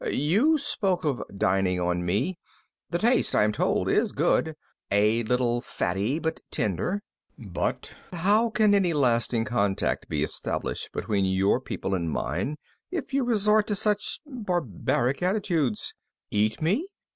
[0.09, 2.39] You spoke of dining on me.
[2.89, 4.55] The taste, I am told, is good.
[4.89, 7.03] A little fatty, but tender.
[7.37, 12.55] But how can any lasting contact be established between your people and mine
[12.89, 15.93] if you resort to such barbaric attitudes?
[16.31, 16.87] Eat me?